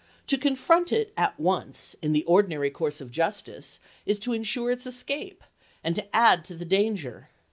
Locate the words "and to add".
5.83-6.43